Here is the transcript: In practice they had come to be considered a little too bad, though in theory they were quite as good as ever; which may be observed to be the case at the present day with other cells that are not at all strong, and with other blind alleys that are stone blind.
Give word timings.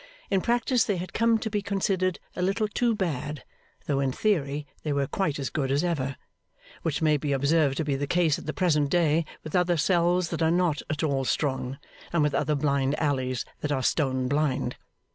In 0.31 0.41
practice 0.41 0.83
they 0.83 0.97
had 0.97 1.13
come 1.13 1.37
to 1.37 1.47
be 1.51 1.61
considered 1.61 2.17
a 2.35 2.41
little 2.41 2.67
too 2.67 2.95
bad, 2.95 3.43
though 3.85 3.99
in 3.99 4.11
theory 4.11 4.65
they 4.81 4.91
were 4.91 5.05
quite 5.05 5.37
as 5.37 5.51
good 5.51 5.69
as 5.69 5.83
ever; 5.83 6.15
which 6.81 7.03
may 7.03 7.17
be 7.17 7.31
observed 7.31 7.77
to 7.77 7.85
be 7.85 7.95
the 7.95 8.07
case 8.07 8.39
at 8.39 8.47
the 8.47 8.51
present 8.51 8.89
day 8.89 9.25
with 9.43 9.55
other 9.55 9.77
cells 9.77 10.29
that 10.29 10.41
are 10.41 10.49
not 10.49 10.81
at 10.89 11.03
all 11.03 11.23
strong, 11.23 11.77
and 12.11 12.23
with 12.23 12.33
other 12.33 12.55
blind 12.55 12.99
alleys 12.99 13.45
that 13.59 13.71
are 13.71 13.83
stone 13.83 14.27
blind. 14.27 14.75